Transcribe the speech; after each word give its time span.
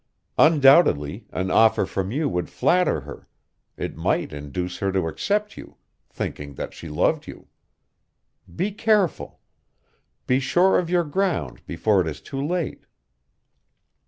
Undoubtedly 0.39 1.27
an 1.31 1.51
offer 1.51 1.85
from 1.85 2.11
you 2.11 2.27
would 2.27 2.49
flatter 2.49 3.01
her; 3.01 3.27
it 3.77 3.95
might 3.95 4.33
induce 4.33 4.79
her 4.79 4.91
to 4.91 5.05
accept 5.07 5.55
you, 5.55 5.77
thinking 6.09 6.55
that 6.55 6.73
she 6.73 6.89
loved 6.89 7.27
you. 7.27 7.47
Be 8.55 8.71
careful. 8.71 9.41
Be 10.25 10.39
sure 10.39 10.79
of 10.79 10.89
your 10.89 11.03
ground 11.03 11.63
before 11.67 12.01
it 12.01 12.07
is 12.07 12.19
too 12.19 12.43
late." 12.43 12.87